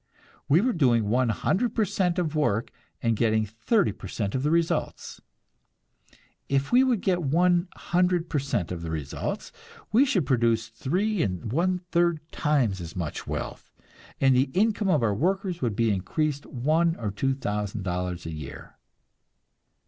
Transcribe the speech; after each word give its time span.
We 0.49 0.61
were 0.61 0.73
doing 0.73 1.09
one 1.09 1.29
hundred 1.29 1.75
per 1.75 1.85
cent 1.85 2.17
of 2.17 2.35
work 2.35 2.71
and 3.03 3.15
getting 3.15 3.45
thirty 3.45 3.91
per 3.91 4.07
cent 4.07 4.33
of 4.33 4.43
results. 4.47 5.21
If 6.49 6.71
we 6.71 6.83
would 6.83 7.01
get 7.01 7.21
one 7.21 7.67
hundred 7.75 8.27
per 8.27 8.39
cent 8.39 8.71
of 8.71 8.83
results, 8.83 9.51
we 9.91 10.03
should 10.05 10.25
produce 10.25 10.69
three 10.69 11.21
and 11.21 11.51
one 11.51 11.81
third 11.91 12.19
times 12.31 12.81
as 12.81 12.95
much 12.95 13.27
wealth, 13.27 13.71
and 14.19 14.35
the 14.35 14.49
income 14.55 14.89
of 14.89 15.03
our 15.03 15.13
workers 15.13 15.61
would 15.61 15.75
be 15.75 15.91
increased 15.93 16.47
one 16.47 16.95
or 16.95 17.11
two 17.11 17.35
thousand 17.35 17.83
dollars 17.83 18.25
a 18.25 18.31
year. 18.33 18.77